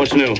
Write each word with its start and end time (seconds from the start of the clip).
What's 0.00 0.14
new? 0.14 0.32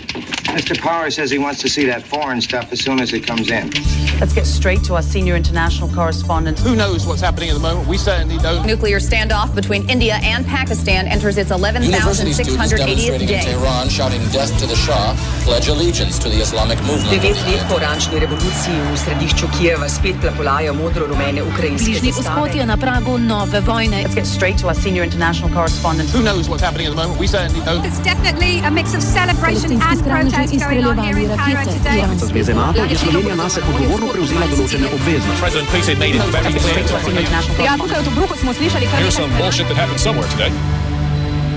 Mr. 0.56 0.72
Power 0.80 1.10
says 1.10 1.30
he 1.30 1.38
wants 1.38 1.60
to 1.60 1.68
see 1.68 1.84
that 1.84 2.02
foreign 2.02 2.40
stuff 2.40 2.72
as 2.72 2.80
soon 2.80 2.98
as 2.98 3.12
it 3.12 3.26
comes 3.26 3.50
in. 3.50 3.70
Let's 4.18 4.32
get 4.32 4.46
straight 4.46 4.82
to 4.84 4.94
our 4.94 5.02
senior 5.02 5.36
international 5.36 5.88
correspondent. 5.90 6.58
Who 6.60 6.74
knows 6.74 7.06
what's 7.06 7.20
happening 7.20 7.50
at 7.50 7.54
the 7.54 7.60
moment? 7.60 7.86
We 7.86 7.98
certainly 7.98 8.38
don't. 8.38 8.66
Nuclear 8.66 8.98
standoff 8.98 9.54
between 9.54 9.88
India 9.90 10.18
and 10.22 10.46
Pakistan 10.46 11.06
enters 11.06 11.36
its 11.36 11.50
11,680th 11.50 13.20
in 13.20 13.26
day. 13.26 13.42
Tehran 13.44 13.90
shouting 13.90 14.22
death 14.32 14.58
to 14.60 14.66
the 14.66 14.74
Shah, 14.74 15.14
pledge 15.44 15.68
allegiance 15.68 16.18
to 16.20 16.30
the 16.30 16.40
Islamic 16.40 16.80
movement. 16.88 17.12
Devet 17.12 17.36
let 17.46 17.68
po 17.68 17.76
oranžni 17.76 18.18
revoluciji 18.18 18.80
v 18.80 18.96
središču 18.96 19.48
Kijeva 19.58 19.88
spet 19.88 20.16
plapolajo 20.24 20.74
modro-rumene 20.74 21.44
ukrajinske 21.44 22.00
Bližnji 22.00 22.12
vzhod 22.16 22.54
je 22.54 22.66
na 22.66 22.76
pragu 22.80 23.18
nove 23.18 23.60
vojne. 23.60 24.02
Let's 24.02 24.16
get 24.16 24.26
straight 24.26 24.58
to 24.64 24.72
our 24.72 24.74
senior 24.74 25.04
international 25.04 25.52
correspondent. 25.52 26.08
Who 26.16 26.24
knows 26.24 26.48
what's 26.48 26.64
happening 26.64 26.88
at 26.88 26.96
the 26.96 27.00
moment? 27.02 27.20
We 27.20 27.28
certainly 27.28 27.60
don't. 27.64 27.84
It's 27.84 28.00
definitely 28.00 28.64
a 28.64 28.70
mix 28.70 28.96
of 28.96 29.02
celebration 29.02 29.49
Palestinski 29.50 29.90
and 29.90 30.00
skrajneži 30.00 30.36
protest 30.36 30.52
going 30.52 30.56
izstreljevali 30.56 31.26
rakete. 31.32 31.70
today. 31.78 32.26
Zveze 32.30 32.54
NATO 32.54 32.82
je 32.90 32.96
Slovenija 32.96 33.34
nase 33.34 33.60
odgovorno 33.68 34.06
prevzela 34.12 34.46
določene 34.52 34.86
obveznosti. 34.96 35.40
President 35.42 35.68
Putin 35.74 35.98
made 35.98 36.14
it 36.14 36.22
very 36.34 36.44
Let's 36.44 36.54
get 36.54 36.62
straight 36.70 36.88
to 36.90 36.94
our 36.94 37.02
senior 37.06 37.24
clear. 37.26 37.40
international 37.42 37.64
Ja, 37.66 37.72
tukaj 37.82 37.98
v 38.00 38.04
Tobruku 38.08 38.34
smo 38.42 38.52
slišali 38.58 38.86
kar 38.90 38.98
Here's 39.02 39.16
some 39.18 39.32
bullshit 39.40 39.66
that 39.70 39.78
happened 39.82 40.00
somewhere 40.06 40.28
today. 40.34 40.52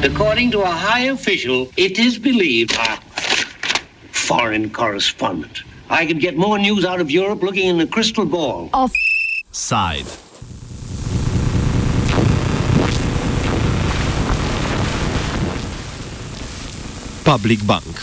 According 0.10 0.48
to 0.56 0.60
a 0.72 0.74
high 0.88 1.06
official, 1.18 1.70
it 1.78 2.02
is 2.06 2.18
believed 2.18 2.74
a 2.88 2.98
foreign 4.10 4.66
correspondent. 4.80 5.62
I 5.90 6.02
could 6.08 6.22
get 6.26 6.34
more 6.46 6.58
news 6.58 6.84
out 6.90 7.00
of 7.06 7.14
Europe 7.22 7.46
looking 7.46 7.68
in 7.70 7.78
a 7.78 7.88
crystal 7.96 8.26
ball. 8.26 8.74
Off 8.74 8.94
side. 9.52 10.10
Public 17.24 17.64
Bank. 17.64 18.00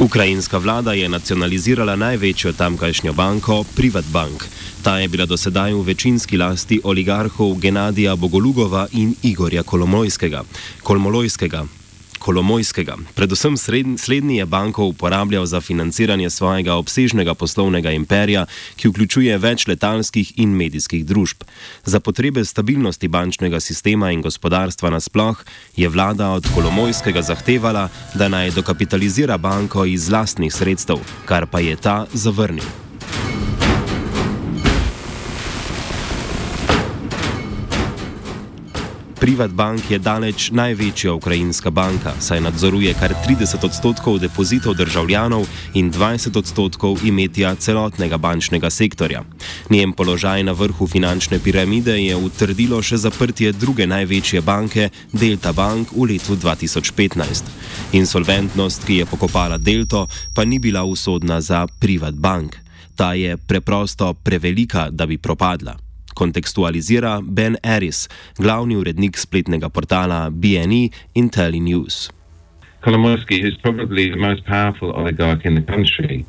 Ukrajinska 0.00 0.58
vlada 0.58 0.92
je 0.92 1.08
nacionalizirala 1.08 1.96
največjo 1.96 2.52
tamkajšnjo 2.52 3.12
banko, 3.12 3.64
Privatbank. 3.76 4.44
Ta 4.82 4.98
je 4.98 5.08
bila 5.08 5.26
dosedaj 5.26 5.76
v 5.76 5.82
večinski 5.82 6.36
lasti 6.36 6.80
oligarhov 6.84 7.60
Genadija 7.60 8.16
Bogolugova 8.16 8.88
in 8.92 9.14
Igorja 9.22 9.62
Kolomojskega. 9.62 10.44
Kolmolojskega. 10.82 11.85
Kolomojskega. 12.18 12.96
Predvsem 13.14 13.56
slednji 13.98 14.36
je 14.36 14.46
banko 14.46 14.84
uporabljal 14.84 15.46
za 15.46 15.60
financiranje 15.60 16.30
svojega 16.30 16.74
obsežnega 16.74 17.34
poslovnega 17.34 17.90
imperija, 17.90 18.46
ki 18.76 18.88
vključuje 18.88 19.38
več 19.38 19.66
letalskih 19.66 20.32
in 20.36 20.54
medijskih 20.56 21.06
družb. 21.06 21.44
Za 21.84 22.00
potrebe 22.00 22.44
stabilnosti 22.44 23.08
bančnega 23.08 23.60
sistema 23.60 24.10
in 24.10 24.22
gospodarstva 24.22 24.90
nasploh 24.90 25.44
je 25.76 25.88
vlada 25.88 26.30
od 26.30 26.48
Kolomojskega 26.54 27.22
zahtevala, 27.22 27.88
da 28.14 28.28
naj 28.28 28.50
dokapitalizira 28.50 29.38
banko 29.38 29.84
iz 29.84 30.10
lastnih 30.10 30.54
sredstev, 30.54 30.98
kar 31.24 31.46
pa 31.46 31.60
je 31.60 31.76
ta 31.76 32.06
zavrnil. 32.12 32.85
Privatbank 39.16 39.90
je 39.90 39.98
daleč 39.98 40.50
največja 40.52 41.14
ukrajinska 41.16 41.70
banka, 41.72 42.12
saj 42.20 42.40
nadzoruje 42.44 42.92
kar 43.00 43.14
30 43.24 43.64
odstotkov 43.64 44.18
depozitov 44.20 44.76
državljanov 44.76 45.46
in 45.72 45.88
20 45.92 46.36
odstotkov 46.36 47.00
imetja 47.00 47.54
celotnega 47.56 48.18
bančnega 48.20 48.70
sektorja. 48.70 49.24
Njen 49.70 49.92
položaj 49.96 50.44
na 50.44 50.52
vrhu 50.52 50.86
finančne 50.86 51.38
piramide 51.40 51.96
je 51.96 52.16
utrdilo 52.16 52.82
še 52.82 53.00
zaprtje 53.00 53.54
druge 53.56 53.86
največje 53.88 54.44
banke, 54.44 54.90
Delta 55.12 55.52
Bank, 55.56 55.96
v 55.96 56.12
letu 56.12 56.36
2015. 56.36 57.48
Insolventnost, 57.96 58.84
ki 58.84 59.00
je 59.00 59.08
pokopala 59.08 59.56
Delto, 59.56 60.04
pa 60.34 60.44
ni 60.44 60.60
bila 60.60 60.84
usodna 60.84 61.40
za 61.40 61.64
Privatbank. 61.80 62.60
Ta 62.96 63.14
je 63.16 63.36
preprosto 63.36 64.12
prevelika, 64.14 64.90
da 64.90 65.06
bi 65.06 65.16
propadla. 65.16 65.85
Kontekstualizira 66.16 67.20
Ben 67.22 67.56
Aris, 67.62 68.08
glavni 68.40 68.76
urednik 68.80 69.20
spletnega 69.20 69.68
portala 69.68 70.30
BNE 70.30 70.88
IntelliNews. 71.14 72.10
Kolomoisky, 72.80 73.40
who's 73.42 73.58
probably 73.62 74.10
the 74.10 74.16
most 74.16 74.44
powerful 74.44 74.92
oligarch 74.92 75.44
in 75.44 75.54
the 75.54 75.62
country, 75.62 76.24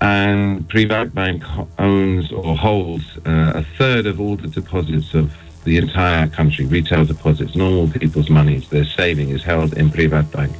and 0.00 0.68
Privatbank 0.68 1.44
owns 1.78 2.32
or 2.32 2.56
holds 2.56 3.04
uh, 3.24 3.52
a 3.54 3.64
third 3.78 4.06
of 4.06 4.20
all 4.20 4.36
the 4.36 4.48
deposits 4.48 5.14
of 5.14 5.30
the 5.64 5.76
entire 5.76 6.26
country, 6.26 6.66
retail 6.66 7.04
deposits, 7.04 7.54
normal 7.54 7.88
people's 7.88 8.28
monies, 8.28 8.68
their 8.68 8.84
saving 8.84 9.28
is 9.30 9.44
held 9.44 9.74
in 9.74 9.90
Privatbank. 9.90 10.52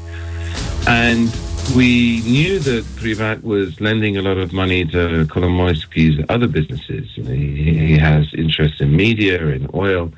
And 0.87 1.29
we 1.75 2.21
knew 2.23 2.59
that 2.59 2.85
Privat 2.97 3.43
was 3.43 3.81
lending 3.81 4.17
a 4.17 4.23
lot 4.23 4.39
of 4.39 4.53
money 4.53 4.85
to 4.85 5.27
Kolomoisky's 5.27 6.25
other 6.29 6.47
businesses. 6.47 7.09
You 7.17 7.23
know, 7.25 7.33
he, 7.33 7.87
he 7.87 7.99
has 7.99 8.27
interests 8.37 8.81
in 8.81 8.95
media, 8.95 9.47
in 9.49 9.69
oil, 9.75 10.13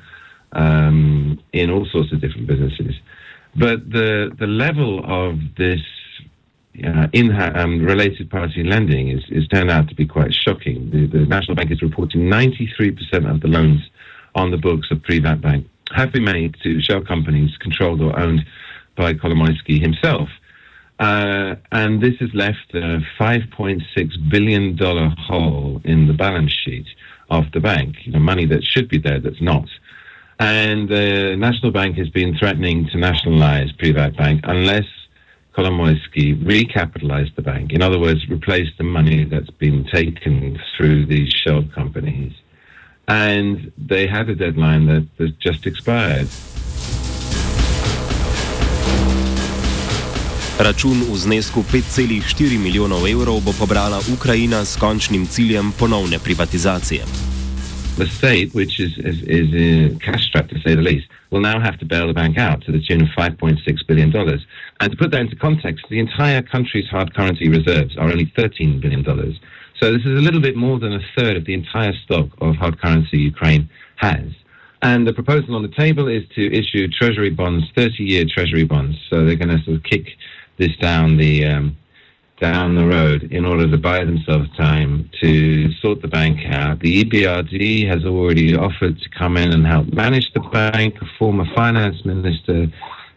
um, 0.51 1.39
in 1.53 1.69
all 1.69 1.85
sorts 1.85 2.11
of 2.11 2.21
different 2.21 2.47
businesses. 2.47 2.95
But 3.55 3.89
the 3.89 4.35
the 4.37 4.47
level 4.47 5.03
of 5.05 5.39
this 5.57 5.81
uh, 6.85 7.07
in 7.13 7.31
um, 7.31 7.85
related 7.85 8.29
party 8.29 8.63
lending 8.63 9.09
is, 9.09 9.23
is 9.29 9.47
turned 9.47 9.71
out 9.71 9.87
to 9.87 9.95
be 9.95 10.05
quite 10.05 10.33
shocking. 10.33 10.89
The, 10.91 11.07
the 11.07 11.25
National 11.25 11.55
Bank 11.55 11.71
is 11.71 11.81
reporting 11.81 12.21
93% 12.23 13.29
of 13.29 13.39
the 13.39 13.47
loans 13.47 13.81
on 14.35 14.51
the 14.51 14.57
books 14.57 14.89
of 14.91 15.01
Privat 15.03 15.39
Bank 15.39 15.67
have 15.93 16.11
been 16.11 16.25
made 16.25 16.55
to 16.63 16.81
shell 16.81 17.01
companies 17.01 17.55
controlled 17.59 18.01
or 18.01 18.19
owned 18.19 18.45
by 18.97 19.13
Kolomoisky 19.13 19.79
himself. 19.79 20.27
Uh, 20.99 21.55
and 21.71 22.01
this 22.01 22.15
has 22.19 22.33
left 22.33 22.73
a 22.73 23.01
$5.6 23.19 24.29
billion 24.29 24.77
hole 24.77 25.81
in 25.83 26.07
the 26.07 26.13
balance 26.13 26.53
sheet 26.53 26.87
of 27.29 27.51
the 27.53 27.59
bank, 27.59 27.95
you 28.05 28.13
know, 28.13 28.19
money 28.19 28.45
that 28.45 28.63
should 28.63 28.87
be 28.87 28.97
there 28.97 29.19
that's 29.19 29.41
not. 29.41 29.67
And 30.39 30.89
the 30.89 31.35
National 31.37 31.71
Bank 31.71 31.97
has 31.97 32.09
been 32.09 32.37
threatening 32.37 32.87
to 32.89 32.97
nationalize 32.97 33.71
Privat 33.73 34.17
Bank 34.17 34.41
unless 34.43 34.85
Kolomoisky 35.53 36.41
recapitalized 36.43 37.35
the 37.35 37.41
bank. 37.41 37.71
In 37.71 37.81
other 37.81 37.99
words, 37.99 38.27
replaced 38.29 38.77
the 38.77 38.83
money 38.83 39.23
that's 39.23 39.49
been 39.51 39.85
taken 39.85 40.59
through 40.75 41.05
these 41.05 41.29
shell 41.29 41.63
companies. 41.73 42.33
And 43.07 43.71
they 43.77 44.07
had 44.07 44.29
a 44.29 44.35
deadline 44.35 44.87
that, 44.87 45.07
that 45.17 45.39
just 45.39 45.65
expired. 45.65 46.27
Račun 50.59 51.03
v 51.11 51.15
znesku 51.19 51.67
5,4 51.67 52.55
milijonov 52.55 53.03
evrov 53.03 53.43
bo 53.43 53.51
pobrala 53.51 53.99
Ukrajina 54.07 54.63
s 54.63 54.79
končnim 54.79 55.27
ciljem 55.27 55.75
ponovne 55.75 56.19
privatizacije. 56.19 57.03
the 57.97 58.05
state, 58.07 58.53
which 58.53 58.79
is 58.79 58.97
is, 58.97 59.21
is 59.23 59.47
uh, 59.55 59.97
cash 59.99 60.23
strapped 60.27 60.51
to 60.51 60.59
say 60.59 60.75
the 60.75 60.81
least, 60.81 61.07
will 61.31 61.39
now 61.39 61.59
have 61.59 61.77
to 61.79 61.85
bail 61.85 62.07
the 62.07 62.13
bank 62.13 62.37
out 62.37 62.61
to 62.63 62.71
the 62.71 62.81
tune 62.81 63.01
of 63.01 63.07
5.6 63.17 63.87
billion 63.87 64.11
dollars. 64.11 64.45
And 64.79 64.91
to 64.91 64.97
put 64.97 65.11
that 65.11 65.21
into 65.21 65.35
context, 65.35 65.85
the 65.89 65.99
entire 65.99 66.41
country's 66.41 66.87
hard 66.89 67.13
currency 67.13 67.49
reserves 67.49 67.97
are 67.97 68.11
only 68.11 68.31
13 68.35 68.79
billion 68.79 69.03
dollars. 69.03 69.39
So 69.79 69.91
this 69.91 70.05
is 70.05 70.17
a 70.17 70.21
little 70.21 70.41
bit 70.41 70.55
more 70.55 70.79
than 70.79 70.93
a 70.93 71.01
third 71.17 71.35
of 71.37 71.45
the 71.45 71.53
entire 71.53 71.93
stock 72.03 72.27
of 72.39 72.55
hard 72.55 72.79
currency 72.79 73.17
Ukraine 73.17 73.69
has. 73.97 74.31
And 74.81 75.07
the 75.07 75.13
proposal 75.13 75.55
on 75.55 75.63
the 75.63 75.75
table 75.83 76.07
is 76.07 76.23
to 76.35 76.53
issue 76.53 76.87
treasury 76.87 77.31
bonds, 77.31 77.65
30-year 77.75 78.25
treasury 78.29 78.65
bonds. 78.65 78.97
So 79.09 79.25
they're 79.25 79.35
going 79.35 79.57
to 79.57 79.63
sort 79.63 79.77
of 79.77 79.83
kick 79.83 80.05
this 80.57 80.75
down 80.77 81.17
the 81.17 81.45
um, 81.45 81.77
down 82.39 82.75
the 82.75 82.85
road 82.85 83.23
in 83.31 83.45
order 83.45 83.69
to 83.69 83.77
buy 83.77 84.03
themselves 84.03 84.49
time 84.57 85.09
to 85.21 85.71
sort 85.75 86.01
the 86.01 86.07
bank 86.07 86.39
out. 86.47 86.79
The 86.79 87.03
EBRD 87.03 87.87
has 87.87 88.03
already 88.03 88.55
offered 88.55 88.99
to 88.99 89.09
come 89.09 89.37
in 89.37 89.53
and 89.53 89.65
help 89.65 89.87
manage 89.93 90.33
the 90.33 90.41
bank. 90.41 91.01
A 91.01 91.05
former 91.17 91.45
finance 91.55 92.03
minister 92.03 92.67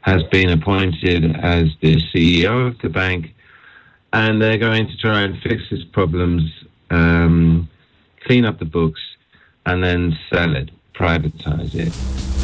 has 0.02 0.22
been 0.24 0.50
appointed 0.50 1.36
as 1.36 1.68
the 1.80 1.96
CEO 1.96 2.68
of 2.68 2.78
the 2.78 2.88
bank, 2.88 3.34
and 4.12 4.40
they're 4.40 4.58
going 4.58 4.86
to 4.86 4.96
try 4.96 5.22
and 5.22 5.40
fix 5.42 5.64
its 5.70 5.84
problems, 5.84 6.42
um, 6.90 7.68
clean 8.24 8.44
up 8.44 8.58
the 8.58 8.64
books, 8.64 9.00
and 9.66 9.82
then 9.82 10.16
sell 10.32 10.54
it, 10.54 10.70
privatize 10.94 11.74
it. 11.74 12.37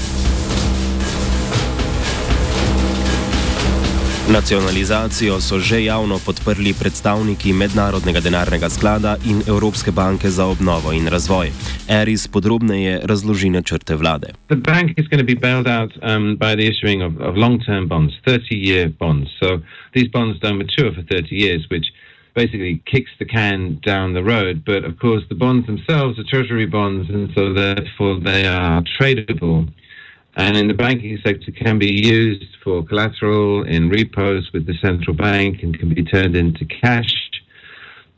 Nacionalizacijo 4.29 5.41
so 5.41 5.61
že 5.61 5.85
javno 5.85 6.17
podprli 6.27 6.73
predstavniki 6.73 7.53
Mednarodnega 7.53 8.21
denarnega 8.21 8.69
sklada 8.73 9.17
in 9.27 9.43
Evropske 9.49 9.91
banke 9.93 10.31
za 10.31 10.47
obnovo 10.47 10.93
in 10.93 11.09
razvoj. 11.09 11.51
Eris 11.89 12.29
podrobneje 12.29 13.01
razloži 13.05 13.51
načrte 13.51 13.97
vlade. 13.97 14.33
The 14.49 14.57
bank 14.57 14.91
is 14.97 15.07
going 15.09 15.21
to 15.21 15.35
be 15.35 15.41
bailed 15.41 15.69
out 15.69 15.93
um, 16.03 16.37
by 16.41 16.57
the 16.57 16.65
issuing 16.73 17.03
of, 17.03 17.13
of 17.21 17.37
long 17.37 17.61
term 17.67 17.89
bonds, 17.89 18.15
30 18.25 18.57
year 18.57 18.89
bonds. 18.99 19.29
So 19.41 19.61
these 19.95 20.09
bonds 20.13 20.41
don't 20.41 20.59
mature 20.59 20.91
for 20.95 21.03
30 21.03 21.37
years, 21.37 21.63
which 21.71 21.87
basically 22.35 22.83
kicks 22.93 23.13
the 23.19 23.27
can 23.27 23.79
down 23.87 24.15
the 24.15 24.25
road. 24.25 24.65
But 24.65 24.85
of 24.85 24.99
course, 24.99 25.23
the 25.29 25.39
bonds 25.45 25.67
themselves 25.67 26.19
are 26.19 26.25
treasury 26.25 26.67
bonds, 26.67 27.11
and 27.11 27.31
so 27.35 27.53
therefore 27.53 28.21
they 28.21 28.47
are 28.47 28.83
tradable. 28.99 29.69
And 30.37 30.57
in 30.57 30.69
the 30.69 30.75
banking 30.75 31.19
sector 31.25 31.53
can 31.53 31.79
be 31.79 31.93
used 31.93 32.57
for 32.63 32.85
collateral 32.85 33.65
in 33.65 33.89
repos 33.89 34.51
with 34.53 34.67
the 34.67 34.75
central 34.83 35.15
bank 35.15 35.63
and 35.63 35.79
can 35.79 35.93
be 35.93 36.05
turned 36.05 36.35
into 36.35 36.65
cash 36.65 37.15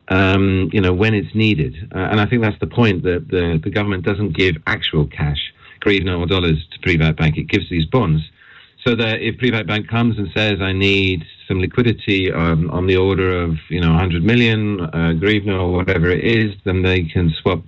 um, 0.08 0.70
you 0.72 0.80
know, 0.80 0.92
when 0.92 1.14
it's 1.14 1.34
needed. 1.34 1.90
Uh, 1.94 1.98
and 1.98 2.20
I 2.20 2.26
think 2.26 2.42
that's 2.42 2.58
the 2.60 2.66
point 2.66 3.02
that 3.02 3.28
the, 3.28 3.60
the 3.62 3.70
government 3.70 4.04
doesn't 4.04 4.36
give 4.36 4.56
actual 4.66 5.06
cash, 5.06 5.52
hryvnia 5.84 6.18
or 6.18 6.26
dollars 6.26 6.66
to 6.72 6.78
Privat 6.80 7.16
Bank. 7.16 7.36
It 7.36 7.48
gives 7.48 7.68
these 7.70 7.86
bonds. 7.86 8.22
So 8.86 8.94
that 8.94 9.20
if 9.20 9.38
Privat 9.38 9.66
Bank 9.66 9.88
comes 9.88 10.16
and 10.16 10.28
says, 10.36 10.60
I 10.60 10.72
need 10.72 11.24
some 11.48 11.60
liquidity 11.60 12.32
um, 12.32 12.70
on 12.70 12.86
the 12.86 12.96
order 12.96 13.42
of, 13.42 13.56
you 13.68 13.80
know, 13.80 13.90
100 13.90 14.22
million 14.24 14.80
uh, 14.80 15.14
or 15.52 15.72
whatever 15.72 16.10
it 16.10 16.24
is, 16.24 16.54
then 16.64 16.82
they 16.82 17.02
can 17.02 17.32
swap 17.42 17.64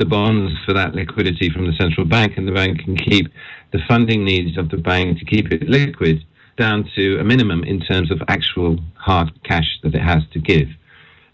the 0.00 0.06
bonds 0.06 0.52
for 0.64 0.72
that 0.72 0.94
liquidity 0.94 1.50
from 1.50 1.66
the 1.66 1.74
central 1.74 2.06
bank 2.06 2.38
and 2.38 2.48
the 2.48 2.52
bank 2.52 2.80
can 2.80 2.96
keep 2.96 3.28
the 3.72 3.78
funding 3.86 4.24
needs 4.24 4.56
of 4.56 4.70
the 4.70 4.78
bank 4.78 5.18
to 5.18 5.24
keep 5.26 5.52
it 5.52 5.68
liquid 5.68 6.24
down 6.56 6.88
to 6.96 7.18
a 7.20 7.24
minimum 7.24 7.62
in 7.64 7.80
terms 7.80 8.10
of 8.10 8.20
actual 8.26 8.78
hard 8.94 9.30
cash 9.44 9.78
that 9.82 9.94
it 9.94 10.00
has 10.00 10.22
to 10.32 10.38
give. 10.40 10.68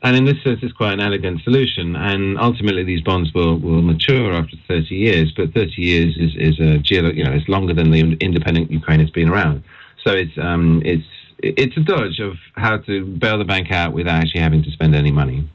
And 0.03 0.17
in 0.17 0.25
this 0.25 0.43
sense, 0.45 0.61
it's 0.63 0.73
quite 0.73 0.93
an 0.93 1.01
elegant 1.01 1.43
solution. 1.43 1.97
And 1.97 2.39
ultimately, 2.39 2.85
these 2.85 3.01
bonds 3.01 3.33
will, 3.33 3.59
will 3.59 3.83
mature 3.83 4.33
after 4.35 4.57
30 4.69 4.95
years. 4.95 5.33
But 5.37 5.55
30 5.55 5.71
years 5.77 6.17
is, 6.19 6.33
is 6.37 6.61
a 6.61 6.79
you 6.85 7.25
know 7.25 7.33
it's 7.33 7.49
longer 7.49 7.73
than 7.73 7.91
the 7.91 8.01
independent 8.21 8.71
Ukraine 8.71 9.01
has 9.01 9.11
been 9.11 9.29
around. 9.29 9.65
So 10.05 10.13
it's 10.13 10.37
um, 10.39 10.83
it's 10.85 11.07
it's 11.39 11.77
a 11.77 11.81
dodge 11.81 12.19
of 12.21 12.35
how 12.57 12.79
to 12.79 13.05
bail 13.05 13.39
the 13.39 13.45
bank 13.45 13.73
out 13.73 13.93
without 13.95 14.23
actually 14.23 14.43
having 14.43 14.63
to 14.65 14.71
spend 14.71 14.95
any 14.95 15.11
money. 15.11 15.49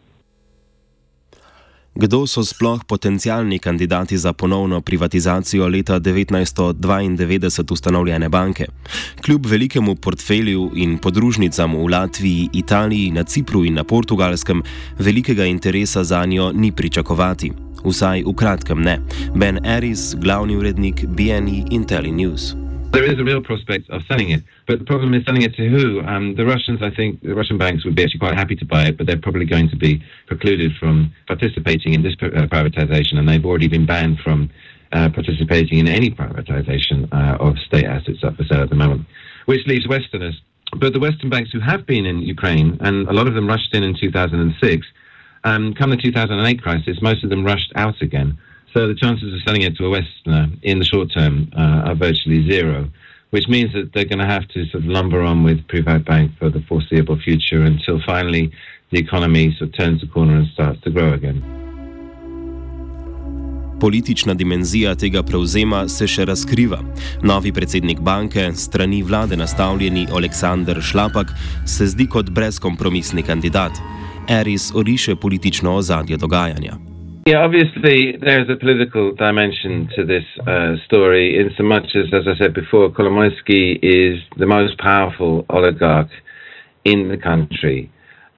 Kdo 2.02 2.26
so 2.28 2.42
sploh 2.44 2.84
potencijalni 2.84 3.60
kandidati 3.60 4.18
za 4.18 4.34
ponovno 4.34 4.82
privatizacijo 4.82 5.68
leta 5.68 6.00
1992 6.00 7.74
ustanovljene 7.74 8.30
banke? 8.30 8.66
Kljub 9.26 9.46
velikemu 9.46 9.96
portfelju 9.96 10.72
in 10.76 10.98
podružnicam 10.98 11.76
v 11.76 11.88
Latviji, 11.92 12.50
Italiji, 12.54 13.12
na 13.12 13.24
Cipru 13.24 13.66
in 13.66 13.74
na 13.74 13.84
Portugalskem, 13.84 14.64
velikega 15.00 15.46
interesa 15.46 16.04
za 16.04 16.26
njo 16.26 16.52
ni 16.52 16.72
pričakovati. 16.72 17.52
Vsaj 17.86 18.24
v 18.24 18.34
kratkem 18.34 18.82
ne. 18.82 19.00
Ben 19.36 19.66
Aris, 19.66 20.16
glavni 20.16 20.56
urednik 20.56 21.06
BNE 21.06 21.66
IntelliNews. 21.70 22.56
There 22.92 23.06
is 23.06 23.18
a 23.20 23.24
real 23.24 23.42
prospect 23.42 23.90
of 23.90 24.02
selling 24.06 24.32
it, 24.32 24.44
but 24.68 24.80
the 24.80 24.86
problem 24.86 25.14
is 25.14 25.24
selling 25.24 25.44
it 25.44 25.56
to 25.56 25.70
who? 25.70 26.02
Um, 26.02 26.36
the 26.36 26.46
Russians, 26.46 26.82
I 26.84 26.90
think, 26.94 27.22
the 27.22 27.34
Russian 27.34 27.58
banks 27.58 27.86
would 27.86 27.96
be 27.96 28.04
actually 28.04 28.20
quite 28.20 28.36
happy 28.36 28.58
to 28.58 28.66
buy 28.66 28.88
it, 28.88 28.98
but 28.98 29.08
they're 29.08 29.18
probably 29.18 29.46
going 29.46 29.70
to 29.70 29.78
be 29.78 30.04
precluded 30.28 30.74
from 30.78 31.14
participating 31.26 31.94
in 31.94 32.04
this 32.04 32.16
uh, 32.22 32.28
privatization, 32.48 33.18
and 33.18 33.30
they've 33.30 33.46
already 33.46 33.70
been 33.70 33.86
banned 33.86 34.20
from 34.20 34.50
uh, 34.92 35.10
participating 35.10 35.80
in 35.80 35.88
any 35.88 36.10
privatization 36.10 37.08
uh, 37.14 37.38
of 37.42 37.58
state 37.60 37.86
assets 37.86 38.26
up 38.26 38.36
for 38.36 38.44
sale 38.44 38.64
at 38.64 38.70
the 38.70 38.76
moment, 38.76 39.08
which 39.46 39.66
leaves 39.68 39.88
Westerners. 39.88 40.42
But 40.78 40.92
the 40.92 41.00
Western 41.00 41.30
banks 41.30 41.52
who 41.52 41.62
have 41.62 41.86
been 41.86 42.06
in 42.06 42.20
Ukraine, 42.20 42.78
and 42.82 43.08
a 43.08 43.14
lot 43.14 43.28
of 43.28 43.36
them 43.36 43.48
rushed 43.48 43.74
in 43.74 43.84
in 43.84 43.96
2006, 43.98 44.86
um, 45.46 45.74
come 45.76 45.92
the 45.92 45.98
2008 45.98 46.62
crisis, 46.62 47.02
most 47.02 47.24
of 47.24 47.30
them 47.30 47.46
rushed 47.46 47.72
out 47.76 48.02
again. 48.02 48.38
So 48.74 48.88
the 48.88 48.96
chances 48.96 49.34
of 49.34 49.40
selling 49.46 49.64
it 49.64 49.76
to 49.78 49.86
a 49.86 49.90
Westerner 49.90 50.50
in 50.64 50.80
the 50.80 50.86
short 50.86 51.12
term 51.14 51.52
uh, 51.58 51.90
are 51.90 51.96
virtually 51.96 52.50
zero, 52.50 52.90
which 53.32 53.48
means 53.50 53.74
that 53.74 53.92
they're 53.94 54.06
going 54.06 54.20
to 54.20 54.26
have 54.26 54.48
to 54.50 54.66
sort 54.68 54.84
of 54.84 54.90
lumber 54.90 55.22
on 55.22 55.44
with 55.44 55.68
Privat 55.68 56.06
Bank 56.06 56.32
for 56.40 56.50
the 56.50 56.62
foreseeable 56.70 57.20
future 57.20 57.64
until 57.64 58.00
finally 58.06 58.52
the 58.92 59.00
economy 59.00 59.54
sort 59.58 59.70
of 59.72 59.78
turns 59.78 60.02
the 60.02 60.08
corner 60.08 60.38
and 60.38 60.48
starts 60.54 60.80
to 60.84 60.90
grow 60.90 61.14
again. 61.14 61.44
Politična 63.82 64.34
dimenzija 64.34 64.96
tega 64.96 65.24
prevzema 65.24 65.88
se 65.88 66.08
še 66.08 66.26
razkriva. 66.26 66.78
Novi 67.24 67.52
predsednik 67.52 68.00
banke, 68.00 68.52
strani 68.54 69.02
vlade 69.04 69.38
nastavljeni 69.38 70.06
Aleksandr 70.14 70.82
Šlapak, 70.82 71.34
se 71.66 71.88
zdi 71.88 72.06
kot 72.06 72.30
brezkompromisni 72.30 73.24
kandidat. 73.24 73.82
Eris 74.30 74.70
oriše 74.76 75.16
politično 75.16 75.76
ozadje 75.76 76.18
dogajanja. 76.18 76.91
Yeah, 77.28 77.38
obviously 77.38 78.18
there's 78.20 78.50
a 78.50 78.56
political 78.56 79.14
dimension 79.14 79.88
to 79.96 80.06
this 80.06 80.24
uh, 80.48 80.74
story, 80.86 81.38
in 81.38 81.52
so 81.56 81.62
much 81.62 81.96
as, 81.96 82.12
as 82.12 82.24
I 82.28 82.36
said 82.40 82.56
before, 82.56 82.90
Kolomoisky 82.90 83.78
is 83.84 84.20
the 84.38 84.48
most 84.48 84.80
powerful 84.80 85.46
oligarch 85.48 86.10
in 86.84 87.10
the 87.10 87.18
country, 87.18 87.92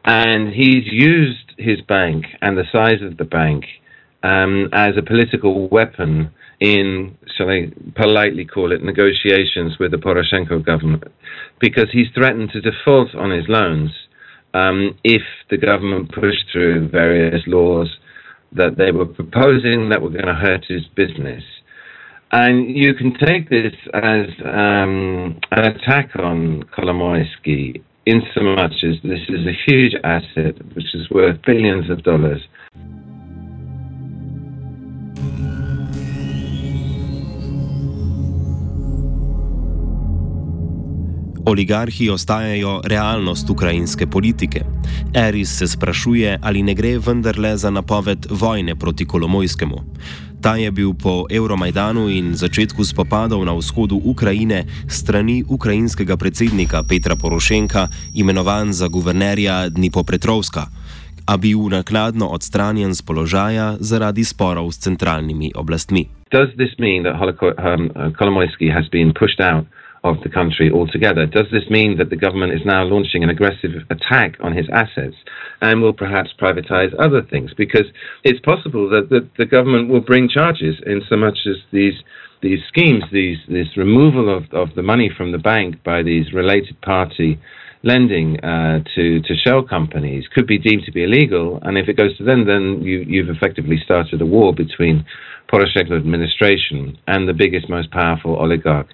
and 0.04 0.54
he's 0.54 0.84
used 0.92 1.54
his 1.58 1.80
bank 1.88 2.26
and 2.42 2.58
the 2.58 2.66
size 2.74 3.02
of 3.02 3.16
the 3.16 3.24
bank 3.24 3.64
um, 4.22 4.68
as 4.74 4.98
a 4.98 5.02
political 5.02 5.70
weapon 5.70 6.30
in, 6.60 7.18
shall 7.38 7.50
I 7.50 7.72
politely 7.96 8.44
call 8.44 8.74
it, 8.74 8.84
negotiations 8.84 9.80
with 9.80 9.92
the 9.92 9.98
Poroshenko 9.98 10.66
government, 10.66 11.06
because 11.62 11.88
he's 11.94 12.08
threatened 12.14 12.52
to 12.52 12.60
default 12.60 13.16
on 13.16 13.32
his 13.32 13.46
loans 13.48 13.92
um, 14.54 15.00
if 15.06 15.22
the 15.50 15.58
government 15.58 16.14
pushed 16.14 16.52
through 16.52 16.90
various 16.90 17.44
laws 17.48 17.88
that 18.56 18.78
they 18.78 18.92
were 18.92 19.06
proposing 19.06 19.90
that 19.90 20.02
were 20.02 20.10
going 20.10 20.26
to 20.26 20.34
hurt 20.34 20.66
his 20.68 20.84
business. 20.96 21.44
And 22.32 22.76
you 22.76 22.94
can 22.96 23.14
take 23.14 23.50
this 23.50 23.74
as 23.94 24.26
um, 24.44 25.40
an 25.52 25.66
attack 25.66 26.10
on 26.16 26.64
Kolomoisky 26.76 27.84
in 28.06 28.22
so 28.34 28.42
much 28.42 28.74
as 28.84 28.96
this 29.04 29.20
is 29.30 29.46
a 29.46 29.56
huge 29.68 29.94
asset 30.04 30.56
which 30.76 30.94
is 30.94 31.10
worth 31.10 31.38
billions 31.46 31.90
of 31.90 32.04
dollars. 32.04 32.42
Oligarhi 41.46 42.10
ostajajo 42.10 42.82
realnost 42.86 43.50
ukrajinske 43.50 44.08
politike. 44.08 44.62
Eris 45.16 45.58
se 45.58 45.68
sprašuje, 45.68 46.40
ali 46.42 46.64
ne 46.64 46.74
gre 46.74 46.98
vendarle 46.98 47.58
za 47.58 47.70
napoved 47.70 48.26
vojne 48.30 48.76
proti 48.76 49.06
Kolomojskemu. 49.06 49.76
Ta 50.42 50.56
je 50.56 50.72
bil 50.72 50.94
po 50.94 51.26
Euromajdanu 51.32 52.10
in 52.10 52.36
začetku 52.36 52.84
spopadov 52.84 53.46
na 53.46 53.54
vzhodu 53.54 53.96
Ukrajine 53.96 54.64
strani 54.88 55.44
ukrajinskega 55.50 56.18
predsednika 56.18 56.84
Petra 56.84 57.16
Porošenka 57.16 57.88
imenovan 58.16 58.74
za 58.74 58.88
guvernerja 58.88 59.70
Dnipropetrovska, 59.70 60.68
a 61.28 61.38
bil 61.38 61.70
nakladno 61.70 62.28
odstranjen 62.28 62.94
z 62.94 63.02
položaja 63.02 63.76
zaradi 63.80 64.24
sporov 64.24 64.72
s 64.72 64.80
centralnimi 64.80 65.52
oblastmi. 65.56 66.08
Does 66.32 66.50
this 66.56 66.74
mean 66.80 67.04
that 67.04 67.16
um, 67.20 67.92
Kolomoisky 68.20 68.72
has 68.74 68.88
been 68.92 69.14
pushed 69.14 69.40
out? 69.40 69.66
Of 70.04 70.18
the 70.22 70.30
country 70.30 70.70
altogether. 70.72 71.26
Does 71.26 71.48
this 71.52 71.70
mean 71.70 71.98
that 71.98 72.10
the 72.10 72.18
government 72.18 72.54
is 72.54 72.66
now 72.66 72.84
launching 72.84 73.24
an 73.24 73.30
aggressive 73.30 73.72
attack 73.90 74.36
on 74.42 74.56
his 74.56 74.68
assets 74.72 75.16
and 75.62 75.82
will 75.82 75.94
perhaps 75.94 76.30
privatize 76.40 76.94
other 77.00 77.22
things? 77.22 77.52
Because 77.56 77.88
it's 78.24 78.40
possible 78.42 78.90
that 78.90 79.10
the, 79.10 79.28
the 79.38 79.46
government 79.46 79.90
will 79.90 80.02
bring 80.02 80.28
charges 80.28 80.76
in 80.86 81.02
so 81.10 81.16
much 81.16 81.38
as 81.48 81.56
these 81.72 81.96
these 82.42 82.60
schemes, 82.68 83.04
these 83.14 83.38
this 83.48 83.78
removal 83.78 84.36
of, 84.36 84.44
of 84.52 84.76
the 84.76 84.84
money 84.84 85.10
from 85.16 85.32
the 85.32 85.38
bank 85.38 85.82
by 85.84 86.04
these 86.04 86.34
related 86.34 86.80
party 86.82 87.40
lending 87.84 88.38
uh, 88.42 88.84
to 88.96 89.22
to 89.22 89.36
shell 89.36 89.64
companies 89.64 90.26
could 90.36 90.46
be 90.46 90.58
deemed 90.58 90.84
to 90.86 90.92
be 90.92 91.04
illegal, 91.04 91.60
and 91.64 91.78
if 91.78 91.88
it 91.88 91.96
goes 91.96 92.18
to 92.18 92.26
them, 92.26 92.46
then 92.46 92.82
you, 92.82 93.06
you've 93.08 93.30
effectively 93.30 93.78
started 93.84 94.22
a 94.22 94.26
war 94.26 94.54
between 94.54 95.06
Poroshenko 95.50 95.96
administration 95.96 96.98
and 97.08 97.30
the 97.30 97.34
biggest, 97.34 97.70
most 97.70 97.90
powerful 97.92 98.36
oligarch 98.36 98.90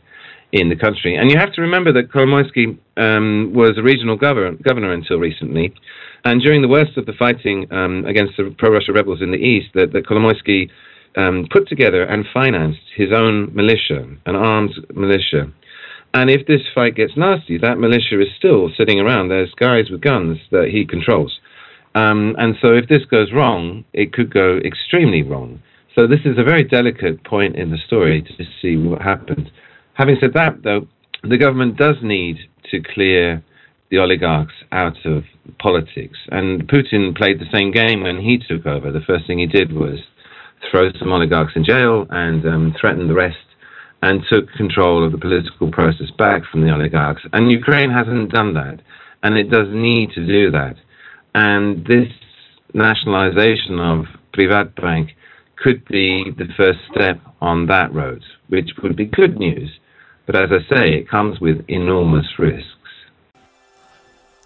in 0.51 0.69
the 0.69 0.75
country. 0.75 1.15
And 1.15 1.29
you 1.29 1.37
have 1.37 1.53
to 1.53 1.61
remember 1.61 1.93
that 1.93 2.11
Kolomoisky 2.11 2.77
um, 2.97 3.53
was 3.53 3.77
a 3.77 3.83
regional 3.83 4.17
governor, 4.17 4.57
governor 4.63 4.91
until 4.91 5.17
recently. 5.17 5.73
And 6.25 6.41
during 6.41 6.61
the 6.61 6.67
worst 6.67 6.97
of 6.97 7.05
the 7.05 7.13
fighting 7.13 7.71
um, 7.71 8.05
against 8.05 8.33
the 8.37 8.53
pro-Russia 8.57 8.91
rebels 8.93 9.21
in 9.21 9.31
the 9.31 9.37
east, 9.37 9.69
that, 9.75 9.93
that 9.93 10.05
Kolomoisky 10.07 10.69
um, 11.15 11.47
put 11.51 11.67
together 11.67 12.03
and 12.03 12.25
financed 12.33 12.81
his 12.95 13.09
own 13.13 13.53
militia, 13.53 14.07
an 14.25 14.35
armed 14.35 14.73
militia. 14.93 15.51
And 16.13 16.29
if 16.29 16.47
this 16.47 16.61
fight 16.73 16.95
gets 16.95 17.13
nasty, 17.15 17.57
that 17.59 17.77
militia 17.77 18.19
is 18.19 18.29
still 18.37 18.69
sitting 18.75 18.99
around. 18.99 19.29
There's 19.29 19.53
guys 19.53 19.91
with 19.91 20.01
guns 20.01 20.39
that 20.51 20.69
he 20.71 20.85
controls. 20.85 21.39
Um, 21.93 22.35
and 22.37 22.55
so 22.61 22.73
if 22.73 22.87
this 22.87 23.05
goes 23.05 23.31
wrong, 23.31 23.85
it 23.93 24.13
could 24.13 24.33
go 24.33 24.57
extremely 24.57 25.21
wrong. 25.21 25.61
So 25.95 26.07
this 26.07 26.21
is 26.25 26.37
a 26.37 26.43
very 26.43 26.63
delicate 26.63 27.23
point 27.23 27.55
in 27.55 27.71
the 27.71 27.77
story 27.85 28.21
to 28.21 28.43
see 28.61 28.77
what 28.77 29.01
happens. 29.01 29.47
Having 29.99 30.17
said 30.21 30.33
that, 30.35 30.63
though, 30.63 30.87
the 31.23 31.37
government 31.37 31.75
does 31.75 31.97
need 32.01 32.37
to 32.71 32.81
clear 32.93 33.43
the 33.91 33.97
oligarchs 33.97 34.53
out 34.71 34.95
of 35.05 35.25
politics. 35.59 36.17
And 36.29 36.69
Putin 36.69 37.17
played 37.17 37.41
the 37.41 37.51
same 37.53 37.71
game 37.71 38.03
when 38.03 38.21
he 38.21 38.37
took 38.37 38.65
over. 38.65 38.93
The 38.93 39.03
first 39.05 39.27
thing 39.27 39.39
he 39.39 39.45
did 39.45 39.73
was 39.73 39.99
throw 40.71 40.89
some 40.97 41.11
oligarchs 41.11 41.51
in 41.57 41.65
jail 41.65 42.07
and 42.11 42.45
um, 42.45 42.73
threaten 42.79 43.09
the 43.09 43.13
rest 43.13 43.35
and 44.01 44.23
took 44.31 44.49
control 44.53 45.05
of 45.05 45.11
the 45.11 45.17
political 45.17 45.69
process 45.69 46.07
back 46.17 46.43
from 46.49 46.61
the 46.61 46.73
oligarchs. 46.73 47.23
And 47.33 47.51
Ukraine 47.51 47.91
hasn't 47.91 48.31
done 48.31 48.53
that. 48.53 48.79
And 49.21 49.35
it 49.35 49.51
does 49.51 49.67
need 49.69 50.11
to 50.11 50.25
do 50.25 50.49
that. 50.51 50.75
And 51.35 51.85
this 51.85 52.07
nationalization 52.73 53.79
of 53.79 54.05
Privatbank 54.33 55.09
could 55.61 55.83
be 55.89 56.31
the 56.37 56.47
first 56.55 56.79
step 56.89 57.19
on 57.41 57.65
that 57.65 57.93
road, 57.93 58.23
which 58.47 58.69
would 58.81 58.95
be 58.95 59.03
good 59.03 59.37
news. 59.37 59.69
But 60.29 60.35
as 60.35 60.51
I 60.51 60.61
say, 60.69 60.85
it 60.99 61.09
comes 61.09 61.41
with 61.41 61.57
enormous 61.67 62.27
risks. 62.37 62.89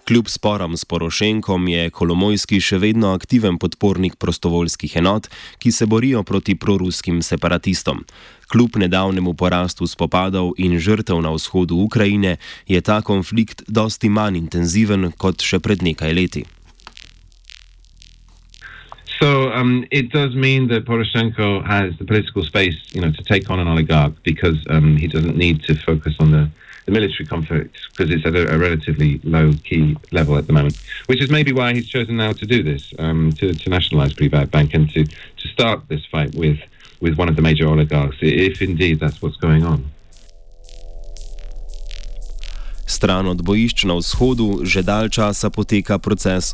Kljub 0.08 0.28
sporom 0.28 0.78
s 0.78 0.86
Porošenkom 0.86 1.68
je 1.68 1.90
Kolomojski 1.90 2.62
še 2.64 2.80
vedno 2.80 3.12
aktiven 3.12 3.58
podpornik 3.60 4.16
prostovoljskih 4.16 4.96
enot, 5.02 5.28
ki 5.60 5.72
se 5.76 5.86
borijo 5.86 6.24
proti 6.24 6.56
proruskim 6.56 7.20
separatistom. 7.22 8.06
Kljub 8.48 8.80
nedavnemu 8.80 9.34
porastu 9.34 9.88
spopadov 9.88 10.54
in 10.58 10.80
žrtev 10.80 11.20
na 11.20 11.36
vzhodu 11.36 11.76
Ukrajine 11.76 12.38
je 12.68 12.82
ta 12.82 13.02
konflikt 13.02 13.68
dosti 13.68 14.08
manj 14.08 14.40
intenziven 14.40 15.12
kot 15.18 15.44
še 15.44 15.60
pred 15.60 15.84
nekaj 15.84 16.16
leti. 16.16 16.48
So 19.24 19.54
um, 19.54 19.86
it 19.90 20.12
does 20.12 20.36
mean 20.36 20.68
that 20.68 20.84
Poroshenko 20.84 21.66
has 21.66 21.98
the 21.98 22.04
political 22.04 22.44
space, 22.44 22.76
you 22.94 23.00
know, 23.00 23.10
to 23.10 23.24
take 23.24 23.50
on 23.50 23.58
an 23.58 23.70
oligarch 23.70 24.22
because 24.24 24.58
um, 24.70 24.98
he 24.98 25.08
doesn't 25.08 25.38
need 25.38 25.64
to 25.64 25.76
focus 25.76 26.16
on 26.20 26.32
the 26.32 26.50
the 26.84 26.92
military 26.92 27.26
conflict 27.26 27.78
because 27.92 28.14
it's 28.14 28.26
at 28.26 28.36
a, 28.36 28.54
a, 28.54 28.58
relatively 28.58 29.22
low 29.24 29.54
key 29.64 29.96
level 30.12 30.38
at 30.38 30.48
the 30.48 30.52
moment, 30.52 30.78
which 31.06 31.24
is 31.24 31.30
maybe 31.32 31.54
why 31.54 31.74
he's 31.74 31.88
chosen 31.88 32.18
now 32.18 32.34
to 32.34 32.46
do 32.46 32.62
this, 32.62 32.94
um, 33.00 33.32
to, 33.32 33.54
to 33.54 33.70
nationalise 33.70 34.14
Privat 34.14 34.52
Bank 34.52 34.74
and 34.74 34.90
to, 34.90 35.06
to 35.06 35.48
start 35.48 35.88
this 35.88 36.06
fight 36.08 36.36
with, 36.36 36.60
with 37.00 37.18
one 37.18 37.30
of 37.30 37.38
the 37.38 37.42
major 37.42 37.70
oligarchs, 37.70 38.18
if 38.20 38.62
indeed 38.62 39.00
that's 39.00 39.22
what's 39.22 39.38
going 39.38 39.64
on. 39.64 39.90
Stran 42.94 43.28
od 43.28 43.42
bojišč 43.42 43.90
na 43.90 43.98
vzhodu 43.98 44.62
že 44.70 44.86
dalj 44.86 45.10
časa 45.18 45.50
poteka 45.50 45.98
proces 45.98 46.54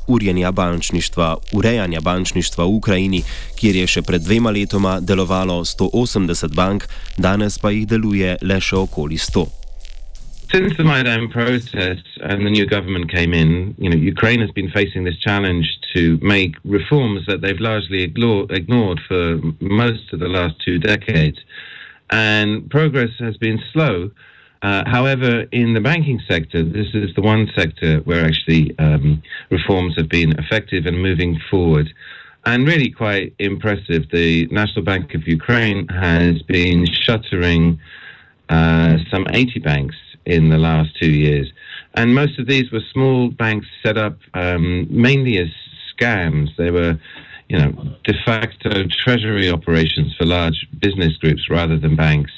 bančništva, 0.52 1.36
urejanja 1.52 2.02
bančništva 2.02 2.64
v 2.66 2.76
Ukrajini, 2.80 3.22
kjer 3.60 3.76
je 3.76 3.88
še 3.88 4.02
pred 4.02 4.22
dvema 4.24 4.50
letoma 4.56 5.00
delovalo 5.00 5.66
180 5.66 6.56
bank, 6.56 6.88
danes 7.18 7.60
pa 7.60 7.72
jih 7.76 7.88
deluje 7.88 8.38
le 8.42 8.60
še 8.60 8.76
okoli 8.76 9.18
100. 9.18 9.60
since 10.52 10.74
the 10.78 10.84
Maidan 10.84 11.30
protests 11.30 12.10
and 12.22 12.46
the 12.46 12.50
new 12.50 12.66
government 12.66 13.12
came 13.12 13.34
in, 13.34 13.76
you 13.78 13.90
know, 13.90 13.96
Ukraine 13.96 14.42
has 14.42 14.52
been 14.52 14.72
facing 14.72 15.04
this 15.04 15.18
challenge 15.18 15.68
to 15.94 16.18
make 16.22 16.56
reforms 16.66 17.26
that 17.28 17.42
they've 17.42 17.60
largely 17.60 18.04
ignored 18.04 19.00
for 19.08 19.24
most 19.60 20.12
of 20.14 20.20
the 20.20 20.28
last 20.28 20.56
two 20.66 20.80
decades. 20.80 21.38
And 22.10 22.70
progress 22.70 23.12
has 23.20 23.38
been 23.38 23.62
slow. 23.72 24.10
Uh, 24.62 24.84
however, 24.88 25.46
in 25.52 25.74
the 25.74 25.80
banking 25.80 26.20
sector, 26.28 26.64
this 26.64 26.88
is 26.94 27.14
the 27.16 27.22
one 27.22 27.50
sector 27.56 28.00
where 28.00 28.26
actually 28.26 28.78
um, 28.78 29.22
reforms 29.50 29.94
have 29.98 30.10
been 30.10 30.38
effective 30.38 30.86
and 30.86 31.02
moving 31.02 31.40
forward. 31.50 31.94
And 32.46 32.68
really 32.68 32.90
quite 32.90 33.34
impressive. 33.40 34.10
The 34.12 34.48
National 34.48 34.84
Bank 34.84 35.14
of 35.14 35.28
Ukraine 35.28 35.88
has 35.90 36.42
been 36.42 36.86
shuttering 36.86 37.80
uh, 38.50 38.98
some 39.12 39.28
80 39.30 39.60
banks 39.60 39.96
in 40.26 40.50
the 40.50 40.58
last 40.58 40.96
two 41.00 41.12
years. 41.12 41.52
And 41.96 42.14
most 42.14 42.40
of 42.40 42.48
these 42.48 42.72
were 42.72 42.82
small 42.94 43.30
banks 43.30 43.68
set 43.84 43.98
up 43.98 44.18
um, 44.34 44.88
mainly 44.90 45.38
as 45.40 45.50
scams. 45.94 46.56
They 46.58 46.72
were, 46.72 47.00
you 47.48 47.58
know, 47.58 47.72
de 48.04 48.14
facto 48.26 48.86
treasury 48.90 49.50
operations 49.50 50.16
for 50.18 50.26
large 50.26 50.68
business 50.80 51.18
groups 51.18 51.50
rather 51.50 51.78
than 51.78 51.96
banks, 51.96 52.32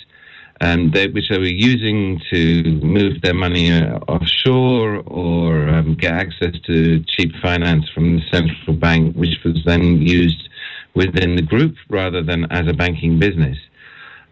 um, 0.61 0.91
they, 0.91 1.07
which 1.07 1.29
they 1.29 1.39
were 1.39 1.45
using 1.45 2.21
to 2.31 2.63
move 2.83 3.21
their 3.21 3.33
money 3.33 3.71
uh, 3.71 3.97
offshore 4.07 4.97
or 5.07 5.67
um, 5.67 5.95
get 5.95 6.13
access 6.13 6.53
to 6.67 7.03
cheap 7.07 7.33
finance 7.41 7.89
from 7.89 8.17
the 8.17 8.21
central 8.31 8.75
bank, 8.75 9.15
which 9.15 9.43
was 9.43 9.59
then 9.65 10.01
used 10.01 10.47
within 10.93 11.35
the 11.35 11.41
group 11.41 11.75
rather 11.89 12.21
than 12.21 12.45
as 12.51 12.67
a 12.67 12.73
banking 12.73 13.17
business. 13.17 13.57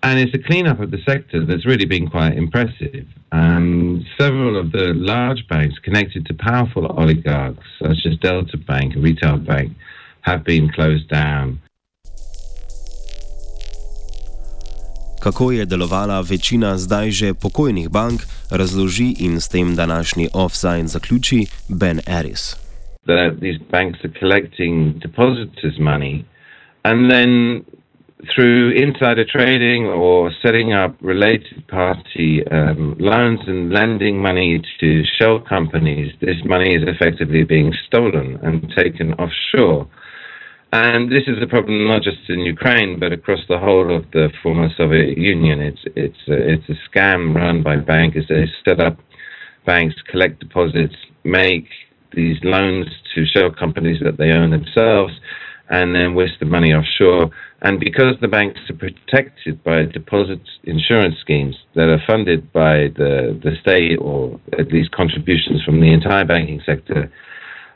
And 0.03 0.19
it's 0.19 0.33
a 0.33 0.39
cleanup 0.39 0.79
of 0.79 0.91
the 0.91 1.01
sector 1.05 1.45
that's 1.45 1.65
really 1.65 1.85
been 1.85 2.07
quite 2.07 2.37
impressive. 2.37 3.07
Um, 3.31 4.05
several 4.17 4.55
of 4.55 4.71
the 4.71 4.93
large 4.93 5.45
banks 5.47 5.77
connected 5.79 6.27
to 6.27 6.33
powerful 6.35 6.85
oligarchs, 6.85 7.65
such 7.81 8.05
as 8.05 8.17
Delta 8.19 8.57
Bank, 8.57 8.95
a 8.95 8.99
retail 8.99 9.37
bank, 9.37 9.73
have 10.21 10.43
been 10.43 10.71
closed 10.71 11.09
down. 11.09 11.59
Kako 15.23 15.51
je 15.51 15.65
delovala 15.65 16.21
večina 16.21 16.77
zdaj 16.77 17.11
že 17.11 17.33
pokojnih 17.33 17.89
bank, 17.89 18.21
razloži 18.51 19.15
in 19.19 19.41
s 19.41 19.49
tem 19.49 19.75
današnji 19.75 20.27
offside 20.33 20.87
zaključi 20.87 21.45
Ben 21.69 21.99
Harris. 22.07 22.55
That 23.05 23.39
these 23.41 23.59
banks 23.71 23.99
are 24.05 24.13
collecting 24.19 24.99
depositors' 24.99 25.79
money 25.79 26.23
and 26.83 27.11
then 27.11 27.63
through 28.35 28.71
insider 28.75 29.25
trading 29.25 29.85
or 29.85 30.31
setting 30.43 30.73
up 30.73 30.95
related 31.01 31.65
party 31.67 32.43
um, 32.51 32.95
loans 32.99 33.39
and 33.47 33.71
lending 33.71 34.21
money 34.21 34.61
to 34.79 35.03
shell 35.17 35.39
companies, 35.39 36.11
this 36.19 36.35
money 36.45 36.75
is 36.75 36.83
effectively 36.85 37.43
being 37.43 37.73
stolen 37.87 38.37
and 38.43 38.71
taken 38.75 39.13
offshore. 39.13 39.87
And 40.71 41.11
this 41.11 41.23
is 41.25 41.41
a 41.41 41.47
problem 41.47 41.87
not 41.87 42.03
just 42.03 42.29
in 42.29 42.39
Ukraine, 42.41 42.99
but 42.99 43.11
across 43.11 43.39
the 43.49 43.57
whole 43.57 43.95
of 43.95 44.05
the 44.11 44.29
former 44.43 44.69
Soviet 44.77 45.17
Union. 45.17 45.61
It's 45.61 45.81
it's 45.95 46.23
a, 46.27 46.53
it's 46.53 46.69
a 46.69 46.77
scam 46.89 47.33
run 47.33 47.63
by 47.63 47.77
bankers. 47.77 48.25
They 48.29 48.45
set 48.67 48.79
up 48.79 48.97
banks, 49.65 49.95
collect 50.11 50.39
deposits, 50.39 50.95
make 51.23 51.67
these 52.15 52.37
loans 52.43 52.87
to 53.15 53.25
shell 53.25 53.51
companies 53.51 53.99
that 54.03 54.17
they 54.17 54.31
own 54.31 54.51
themselves, 54.51 55.13
and 55.69 55.95
then 55.95 56.13
whisk 56.13 56.33
the 56.39 56.45
money 56.45 56.71
offshore 56.73 57.31
and 57.61 57.79
because 57.79 58.15
the 58.21 58.27
banks 58.27 58.59
are 58.69 58.75
protected 58.75 59.61
by 59.63 59.83
deposit 59.83 60.39
insurance 60.63 61.15
schemes 61.19 61.55
that 61.75 61.89
are 61.89 62.01
funded 62.07 62.51
by 62.53 62.87
the, 62.95 63.37
the 63.43 63.51
state 63.61 63.97
or 63.99 64.39
at 64.57 64.71
least 64.71 64.91
contributions 64.91 65.61
from 65.63 65.81
the 65.81 65.91
entire 65.91 66.23
banking 66.23 66.61
sector, 66.65 67.11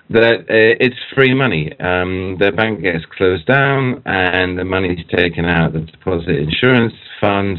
that 0.10 0.42
uh, 0.42 0.76
it's 0.80 0.96
free 1.16 1.34
money. 1.34 1.72
Um, 1.80 2.38
the 2.40 2.52
bank 2.52 2.82
gets 2.82 3.06
closed 3.18 3.46
down 3.46 4.02
and 4.06 4.58
the 4.58 4.66
money 4.66 4.94
is 4.94 5.06
taken 5.16 5.46
out 5.46 5.68
of 5.68 5.74
the 5.74 5.92
deposit 5.92 6.36
insurance 6.38 6.94
fund, 7.20 7.58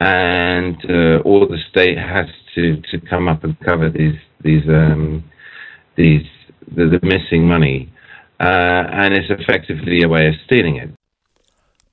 and 0.00 0.76
uh, 0.88 1.18
all 1.24 1.46
the 1.46 1.58
state 1.70 1.98
has 1.98 2.26
to, 2.54 2.80
to 2.90 3.00
come 3.00 3.28
up 3.28 3.44
and 3.44 3.58
cover 3.60 3.90
these 3.90 4.18
these 4.42 4.66
um, 4.68 5.24
these 5.96 6.26
the, 6.74 6.86
the 6.86 7.00
missing 7.02 7.46
money, 7.46 7.92
uh, 8.40 8.84
and 8.92 9.14
it's 9.14 9.30
effectively 9.30 10.02
a 10.02 10.08
way 10.08 10.28
of 10.28 10.34
stealing 10.44 10.76
it. 10.76 10.90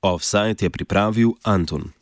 Offside 0.00 0.60
je 0.60 0.70
pripravil 0.70 1.34
Anton. 1.44 1.93